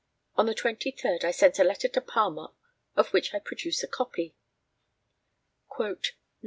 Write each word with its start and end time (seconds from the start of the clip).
On 0.33 0.47
the 0.47 0.55
23rd 0.55 1.23
I 1.23 1.29
sent 1.29 1.59
a 1.59 1.63
letter 1.63 1.87
to 1.87 2.01
Palmer, 2.01 2.47
of 2.95 3.09
which 3.13 3.35
I 3.35 3.39
produce 3.39 3.83
a 3.83 3.87
copy: 3.87 4.35
"Nov. 5.77 5.97